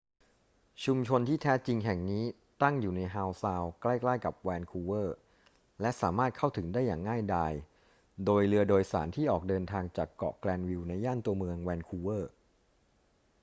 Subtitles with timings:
[0.83, 2.25] ชุมชนที่แท้จริงแห่งนี้
[2.61, 5.17] ตั้งอยู่ในฮาวซาวด์ใกล้ ๆ กับแวนคูเวอร์
[5.81, 7.53] และสามารถเข้าถึงได้อย่างง่ายดาย
[8.25, 12.31] โดยเรือโดยสารที่ออกเดินทางจากเกาะแกรนวิลล์ในย่านตัวเมืองแวนคูเวอร์